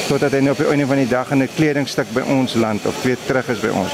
totdat 0.09 0.37
hy 0.37 0.43
nou 0.45 0.55
op 0.55 0.61
die 0.63 0.69
einde 0.73 0.87
van 0.89 1.01
die 1.03 1.09
dag 1.09 1.31
in 1.33 1.43
'n 1.43 1.55
kledingstuk 1.57 2.09
by 2.15 2.25
ons 2.33 2.55
land 2.55 2.87
of 2.87 3.03
weer 3.05 3.19
terug 3.27 3.49
is 3.49 3.61
by 3.61 3.73
ons. 3.73 3.93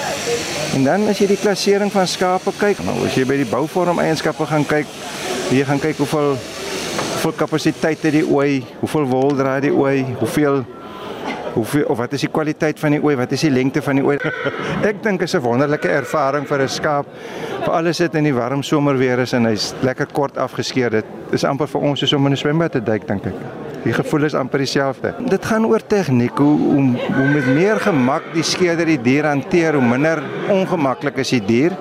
En 0.75 0.85
dan 0.85 1.09
as 1.09 1.19
jy 1.19 1.27
die 1.27 1.39
klassering 1.39 1.93
van 1.93 2.07
skape 2.07 2.53
kyk, 2.59 2.83
nou 2.85 3.07
as 3.07 3.15
jy 3.15 3.25
by 3.25 3.37
die 3.37 3.51
bouvorm 3.51 3.99
eienskappe 3.99 4.47
gaan 4.47 4.67
kyk, 4.67 4.87
jy 5.51 5.65
gaan 5.65 5.81
kyk 5.83 5.97
hoeveel 5.97 6.37
hoeveel 6.37 7.33
kapasiteit 7.37 8.03
het 8.05 8.13
die 8.13 8.25
ooi, 8.29 8.65
hoeveel 8.81 9.07
wol 9.09 9.37
dra 9.37 9.59
die 9.61 9.73
ooi, 9.73 10.05
hoeveel 10.21 10.65
hoeveel 11.55 11.87
of 11.87 11.99
wat 11.99 12.13
is 12.17 12.25
die 12.27 12.31
kwaliteit 12.35 12.81
van 12.83 12.97
die 12.97 13.01
ooi, 13.03 13.15
wat 13.17 13.33
is 13.33 13.45
die 13.47 13.53
lengte 13.53 13.83
van 13.85 14.01
die 14.01 14.05
ooi? 14.05 14.17
Ek 14.91 15.03
dink 15.05 15.23
is 15.23 15.35
'n 15.35 15.43
wonderlike 15.45 15.89
ervaring 15.89 16.47
vir 16.49 16.63
'n 16.63 16.69
skaap. 16.69 17.07
Vir 17.65 17.73
alles 17.73 17.97
sit 17.97 18.15
in 18.15 18.25
die 18.25 18.35
warm 18.35 18.63
somerweer 18.63 19.21
is 19.21 19.33
en 19.33 19.47
hy's 19.47 19.73
lekker 19.83 20.07
kort 20.13 20.37
afgeskeer. 20.37 20.91
Dit 20.91 21.07
is 21.33 21.45
amper 21.45 21.69
vir 21.69 21.81
ons 21.81 22.01
soos 22.01 22.13
om 22.13 22.27
in 22.27 22.33
'n 22.33 22.37
swembad 22.37 22.73
te 22.73 22.81
duik 22.81 23.07
dink 23.07 23.27
ek. 23.27 23.39
Die 23.85 23.93
gevoel 23.93 24.25
is 24.25 24.35
amper 24.35 24.59
dieselfde. 24.59 25.15
Dit 25.29 25.45
gaan 25.45 25.67
oor 25.67 25.81
tegniek, 25.87 26.37
hoe 26.39 26.59
hoe 26.59 26.85
hoe 27.17 27.29
met 27.29 27.47
meer 27.47 27.81
gemak 27.81 28.23
die 28.33 28.43
skeerder 28.43 28.87
die 28.87 29.03
dier 29.03 29.25
hanteer, 29.25 29.75
hoe 29.75 29.89
minder 29.89 30.23
ongemaklik 30.49 31.19
is 31.19 31.31
die 31.31 31.45
dier. 31.45 31.73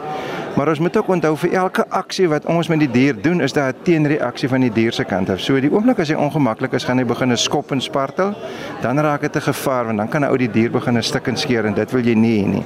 Maar 0.55 0.67
ons 0.67 0.79
moet 0.79 0.97
ook 0.97 1.07
onthou 1.07 1.37
vir 1.37 1.51
elke 1.51 1.85
aksie 1.89 2.27
wat 2.29 2.45
ons 2.45 2.67
met 2.69 2.79
die 2.79 2.91
dier 2.91 3.15
doen, 3.21 3.41
is 3.41 3.53
daar 3.53 3.73
'n 3.73 3.83
teenreaksie 3.83 4.49
van 4.49 4.61
die 4.61 4.71
dier 4.71 4.93
se 4.93 5.03
kant 5.03 5.29
af. 5.29 5.39
So 5.39 5.59
die 5.59 5.71
oomblik 5.71 5.99
as 5.99 6.09
hy 6.09 6.15
ongemaklik 6.15 6.73
is, 6.73 6.83
gaan 6.83 6.97
hy 6.97 7.05
begin 7.05 7.37
skop 7.37 7.71
en 7.71 7.81
spartel, 7.81 8.35
dan 8.81 8.99
raak 8.99 9.21
dit 9.21 9.35
'n 9.35 9.41
gevaar 9.41 9.85
want 9.85 9.97
dan 9.97 10.09
kan 10.09 10.21
'n 10.21 10.29
ou 10.29 10.37
die 10.37 10.51
dier 10.51 10.71
begin 10.71 11.03
stik 11.03 11.27
en 11.27 11.37
skeer 11.37 11.65
en 11.65 11.73
dit 11.73 11.91
wil 11.91 12.01
jy 12.01 12.13
nie 12.13 12.43
hê 12.43 12.47
nie. 12.47 12.65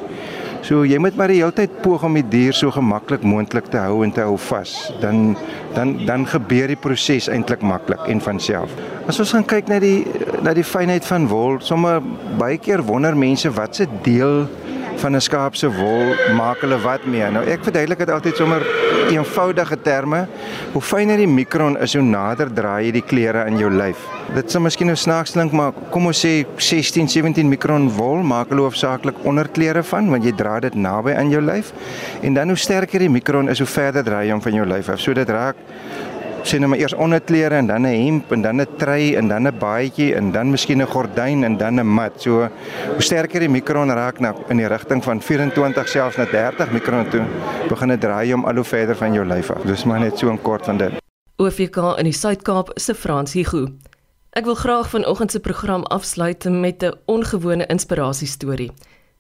So 0.62 0.84
jy 0.84 0.98
moet 0.98 1.16
maar 1.16 1.28
die 1.28 1.38
hele 1.40 1.54
tyd 1.54 1.82
poog 1.82 2.04
om 2.04 2.14
die 2.14 2.26
dier 2.28 2.54
so 2.54 2.72
gemaklik 2.72 3.24
moontlik 3.24 3.70
te 3.72 3.78
hou 3.78 4.04
en 4.04 4.12
te 4.12 4.22
hou 4.22 4.38
vas. 4.50 4.92
Dan 5.00 5.38
dan 5.74 6.06
dan 6.06 6.28
gebeur 6.28 6.68
die 6.68 6.76
proses 6.76 7.30
eintlik 7.30 7.62
maklik 7.62 8.08
en 8.08 8.22
van 8.22 8.40
self. 8.40 8.70
As 9.08 9.20
ons 9.20 9.32
gaan 9.32 9.46
kyk 9.46 9.68
na 9.68 9.80
die 9.80 10.06
na 10.42 10.54
die 10.54 10.64
fynheid 10.64 11.06
van 11.06 11.28
wol, 11.28 11.60
sommer 11.60 12.02
baie 12.38 12.58
keer 12.58 12.84
wonder 12.84 13.16
mense 13.16 13.52
wat 13.52 13.76
se 13.76 13.88
deel 14.04 14.48
van 14.98 15.16
'n 15.16 15.22
skaap 15.22 15.56
se 15.56 15.68
wol 15.70 16.16
maak 16.36 16.62
hulle 16.62 16.80
wat 16.82 17.06
mee. 17.06 17.30
Nou 17.32 17.46
ek 17.46 17.64
verduidelik 17.64 17.98
dit 17.98 18.10
altyd 18.10 18.36
sommer 18.36 18.62
eenvoudige 19.10 19.82
terme. 19.82 20.28
Hoe 20.74 20.82
fyner 20.82 21.18
die 21.18 21.28
mikron 21.28 21.78
is, 21.80 21.94
hoe 21.94 22.04
nader 22.04 22.54
draai 22.54 22.86
jy 22.86 22.92
die 22.92 23.02
klere 23.02 23.46
in 23.48 23.58
jou 23.58 23.70
lyf. 23.72 23.98
Dit 24.36 24.52
sou 24.52 24.62
miskien 24.62 24.88
nou 24.88 24.96
snaaks 24.96 25.32
klink, 25.32 25.52
maar 25.52 25.72
kom 25.92 26.06
ons 26.06 26.26
sê 26.26 26.46
16, 26.56 27.08
17 27.08 27.50
mikron 27.50 27.90
wol 27.96 28.24
maak 28.24 28.50
hulle 28.50 28.62
hoofsaaklik 28.62 29.16
onderklere 29.24 29.84
van 29.84 30.10
want 30.10 30.24
jy 30.24 30.36
dra 30.36 30.60
dit 30.60 30.76
naby 30.76 31.14
aan 31.14 31.30
jou 31.30 31.42
lyf. 31.42 31.72
En 32.22 32.34
dan 32.34 32.48
hoe 32.48 32.58
sterker 32.58 33.00
die 33.00 33.10
mikron 33.10 33.50
is, 33.50 33.60
hoe 33.60 33.68
verder 33.68 34.04
draai 34.04 34.26
jy 34.28 34.32
hom 34.32 34.42
van 34.42 34.54
jou 34.54 34.66
lyf 34.66 34.90
af. 34.90 35.00
So 35.00 35.14
dit 35.14 35.30
raak 35.30 35.56
sien 36.48 36.64
nou 36.64 36.70
maar 36.72 36.80
eers 36.80 36.96
onderklere 36.96 37.56
en 37.56 37.68
dan 37.68 37.86
'n 37.86 38.06
hemp 38.06 38.32
en 38.32 38.42
dan 38.42 38.62
'n 38.62 38.68
trui 38.78 39.16
en 39.16 39.28
dan 39.28 39.48
'n 39.48 39.58
baadjie 39.60 40.16
en 40.16 40.32
dan 40.32 40.50
miskien 40.52 40.82
'n 40.82 40.88
gordyn 40.88 41.44
en 41.44 41.58
dan 41.58 41.80
'n 41.80 41.88
mat. 41.88 42.22
So 42.22 42.50
hoe 42.94 43.02
sterker 43.02 43.40
die 43.40 43.50
mikron 43.50 43.90
raak 43.90 44.20
nou 44.20 44.36
in 44.50 44.58
die 44.58 44.68
rigting 44.68 45.04
van 45.04 45.22
24 45.22 45.88
selfs 45.88 46.18
na 46.18 46.26
30 46.26 46.72
mikron 46.72 47.10
toe, 47.10 47.26
begin 47.70 47.88
dit 47.88 48.02
draai 48.02 48.34
om 48.34 48.46
al 48.46 48.56
hoe 48.56 48.64
verder 48.64 48.96
van 48.96 49.14
jou 49.14 49.26
lyf 49.26 49.52
af. 49.52 49.62
Dis 49.62 49.84
maar 49.84 50.00
net 50.00 50.18
so 50.18 50.32
'n 50.32 50.42
kort 50.42 50.66
van 50.66 50.78
dit. 50.78 50.92
OVK 51.36 51.98
in 51.98 52.04
die 52.04 52.14
Suid-Kaap 52.14 52.72
se 52.76 52.96
Frans 52.96 53.34
Hugo. 53.34 53.68
Ek 54.32 54.46
wil 54.46 54.56
graag 54.56 54.90
vanoggend 54.90 55.32
se 55.32 55.40
program 55.40 55.84
afsluit 55.84 56.44
met 56.50 56.84
'n 56.84 56.94
ongewone 57.06 57.66
inspirasie 57.66 58.28
storie. 58.28 58.72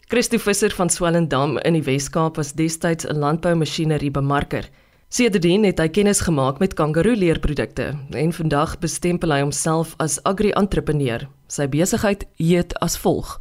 Christo 0.07 0.37
Visser 0.37 0.71
van 0.71 0.89
Swellendam 0.89 1.57
in 1.57 1.73
die 1.73 1.83
Wes-Kaap 1.83 2.35
was 2.35 2.53
destyds 2.53 3.05
'n 3.05 3.17
landboumasjinerie 3.17 4.11
bemarker. 4.11 4.69
Sedertdien 5.07 5.63
het 5.63 5.79
hy 5.79 5.85
kennis 5.87 6.19
gemaak 6.19 6.57
met 6.59 6.73
kangaroo 6.75 7.15
leerprodukte 7.15 7.93
en 8.11 8.31
vandag 8.35 8.73
bestempel 8.81 9.31
hy 9.31 9.37
homself 9.39 9.93
as 10.03 10.17
agri-entrepreneur. 10.27 11.23
Sy 11.47 11.63
besigheid 11.71 12.25
heet 12.35 12.75
as 12.83 12.97
volg: 12.99 13.37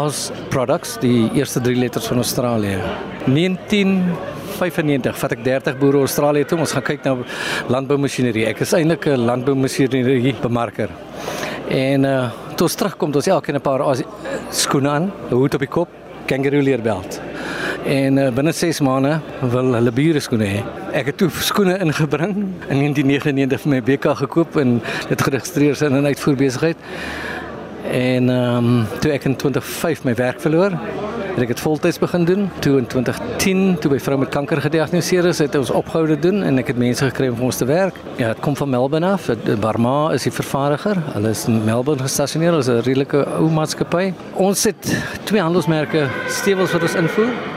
As 0.00 0.30
Products, 0.48 0.96
die 1.04 1.28
eerste 1.36 1.60
3 1.60 1.76
letters 1.76 2.08
van 2.08 2.24
Australië. 2.24 2.80
1995 3.26 5.20
vat 5.20 5.36
ek 5.36 5.44
30 5.44 5.76
boere 5.82 6.00
Australië 6.06 6.48
toe. 6.48 6.62
Ons 6.64 6.72
gaan 6.72 6.88
kyk 6.88 7.04
na 7.04 7.18
landboumasjinerie. 7.68 8.48
Ek 8.48 8.64
is 8.64 8.72
eintlik 8.72 9.04
'n 9.12 9.20
landboumasjinerie 9.28 10.40
bemarker. 10.40 10.88
En 11.68 12.04
uh 12.04 12.30
toe 12.56 12.64
ons 12.64 12.74
terugkom, 12.74 13.12
ons 13.12 13.26
elkeen 13.26 13.56
'n 13.56 13.60
paar 13.60 13.84
skoene 14.48 14.88
aan, 14.88 15.12
'n 15.28 15.36
hoed 15.36 15.54
op 15.54 15.60
die 15.60 15.68
kop, 15.68 15.88
kangaroo 16.24 16.64
leerbelt 16.64 17.29
en 17.84 18.16
uh, 18.16 18.28
binne 18.34 18.52
6 18.52 18.80
maande 18.80 19.20
wil 19.40 19.74
hulle 19.74 19.92
bure 19.92 20.20
skoene 20.20 20.48
hê. 20.48 20.62
Ek 20.92 21.12
het 21.12 21.18
toe 21.20 21.30
skoene 21.44 21.78
ingebring 21.80 22.36
in 22.68 22.82
1999 22.82 23.64
vir 23.64 23.72
my 23.74 23.80
BK 23.86 24.16
gekoop 24.24 24.56
en 24.60 24.80
dit 25.08 25.22
geregistreer 25.22 25.82
in 25.88 26.00
'n 26.02 26.12
uitvoerbesigheid. 26.12 26.76
En 27.90 28.30
ehm 28.30 28.56
um, 28.56 28.86
toe 29.00 29.12
ek 29.12 29.24
in 29.24 29.36
2005 29.36 30.04
my 30.04 30.14
werk 30.14 30.40
verloor, 30.40 30.76
het 31.34 31.42
ek 31.42 31.48
dit 31.54 31.60
voltyds 31.60 31.98
begin 31.98 32.24
doen. 32.24 32.50
Toe 32.58 32.78
in 32.78 32.86
2010 32.86 33.78
toe 33.80 33.90
by 33.90 33.98
vrou 33.98 34.18
met 34.18 34.28
kanker 34.28 34.60
gediagnoseer 34.60 35.24
is, 35.30 35.38
het 35.38 35.54
ons 35.54 35.70
opgehou 35.70 36.06
te 36.06 36.18
doen 36.18 36.42
en 36.42 36.58
ek 36.58 36.72
het 36.74 36.80
mense 36.80 37.04
gekry 37.04 37.28
om 37.28 37.38
vir 37.38 37.44
ons 37.44 37.56
te 37.56 37.64
werk. 37.64 37.96
Ja, 38.16 38.32
dit 38.34 38.42
kom 38.44 38.56
van 38.56 38.70
Melbourne 38.70 39.14
af. 39.14 39.30
Barma 39.60 40.12
is 40.12 40.26
die 40.28 40.32
vervaardiger. 40.32 41.00
Hulle 41.14 41.30
is 41.30 41.46
in 41.48 41.64
Melbourne 41.64 42.02
gestasioneer. 42.02 42.50
Hulle 42.50 42.66
is 42.66 42.68
'n 42.68 42.84
redelike 42.84 43.24
ou 43.38 43.48
maatskappy. 43.50 44.12
Ons 44.34 44.64
het 44.64 44.96
twee 45.24 45.40
handelsmerke 45.40 46.08
stewels 46.28 46.72
wat 46.72 46.82
ons 46.82 46.94
invoer. 46.94 47.49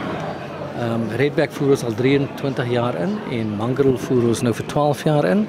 Ehm 0.73 0.93
um, 0.93 1.09
Redback 1.17 1.51
voer 1.51 1.69
ons 1.69 1.83
al 1.83 1.93
23 1.93 2.69
jaar 2.71 2.95
in 2.97 3.11
en 3.31 3.49
Mangrel 3.57 3.97
voer 3.97 4.23
ons 4.27 4.41
nou 4.41 4.53
vir 4.53 4.65
12 4.65 5.03
jaar 5.03 5.25
in. 5.25 5.47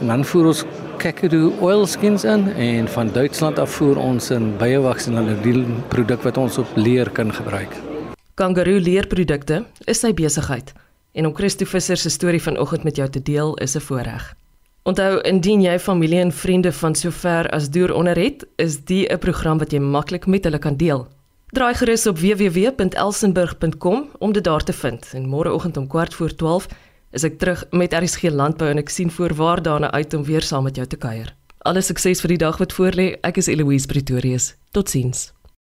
En 0.00 0.06
dan 0.06 0.24
voer 0.24 0.46
ons 0.46 0.64
Kakadu 0.96 1.50
oilskins 1.60 2.24
in 2.24 2.48
en 2.48 2.88
van 2.88 3.12
Duitsland 3.12 3.58
af 3.58 3.70
voer 3.70 3.98
ons 3.98 4.30
in 4.30 4.56
biowaks 4.56 5.06
en 5.06 5.18
hulle 5.20 5.36
die 5.44 5.64
produk 5.88 6.22
wat 6.22 6.36
ons 6.36 6.58
op 6.58 6.76
leer 6.76 7.10
kan 7.10 7.32
gebruik. 7.32 7.76
Kangaroo 8.34 8.80
leerprodukte 8.80 9.64
is 9.84 10.00
sy 10.00 10.14
besigheid 10.14 10.72
en 11.12 11.26
om 11.26 11.34
Christo 11.36 11.68
Visser 11.68 11.96
se 11.96 12.10
storie 12.10 12.42
vanoggend 12.42 12.84
met 12.84 12.96
jou 12.96 13.08
te 13.08 13.22
deel 13.22 13.56
is 13.56 13.76
'n 13.76 13.80
voorreg. 13.80 14.34
Onthou 14.82 15.20
indien 15.20 15.60
jy 15.62 15.78
familie 15.78 16.20
en 16.20 16.32
vriende 16.32 16.72
van 16.72 16.94
sover 16.94 17.50
as 17.50 17.70
deur 17.70 17.94
onder 17.94 18.16
het, 18.16 18.46
is 18.56 18.84
die 18.84 19.06
'n 19.12 19.18
program 19.18 19.58
wat 19.58 19.72
jy 19.72 19.78
maklik 19.78 20.26
met 20.26 20.44
hulle 20.44 20.58
kan 20.58 20.76
deel. 20.76 21.08
Draai 21.52 21.74
gerus 21.74 22.06
op 22.06 22.18
www.elsenburg.com 22.18 24.08
om 24.18 24.32
dit 24.32 24.44
daar 24.44 24.64
te 24.64 24.72
vind. 24.72 25.10
En 25.12 25.28
môreoggend 25.28 25.76
om 25.76 25.86
12:15 25.86 26.72
is 27.10 27.22
ek 27.28 27.38
terug 27.38 27.64
met 27.70 27.92
RSG 27.92 28.22
Landbou 28.32 28.70
en 28.70 28.80
ek 28.80 28.88
sien 28.88 29.10
voorwaar 29.10 29.62
daarna 29.62 29.90
uit 29.90 30.14
om 30.14 30.24
weer 30.24 30.42
saam 30.42 30.62
met 30.62 30.76
jou 30.76 30.86
te 30.86 30.96
kuier. 30.96 31.36
Alle 31.58 31.80
sukses 31.80 32.20
vir 32.20 32.28
die 32.28 32.38
dag 32.38 32.56
wat 32.56 32.72
voorlê. 32.72 33.20
Ek 33.20 33.36
is 33.36 33.46
Eloise 33.46 33.86
Pretorius. 33.86 34.54
Totsiens. 34.70 35.32